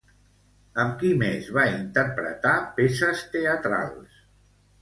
Amb 0.83 0.95
qui 1.01 1.11
més 1.19 1.51
va 1.57 1.67
interpretar 1.73 2.57
peces 2.81 3.25
teatrals? 3.37 4.21